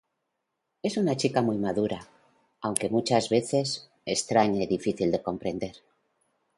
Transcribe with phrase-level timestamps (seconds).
[0.81, 2.07] Es una chica muy madura
[2.61, 5.75] aunque muchas veces extraña y difícil de comprender.